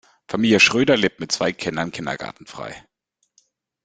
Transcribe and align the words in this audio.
Familie 0.27 0.59
Schröder 0.59 0.97
lebt 0.97 1.19
mit 1.19 1.31
zwei 1.31 1.51
Kindern 1.53 1.91
Kindergartenfrei. 1.91 2.87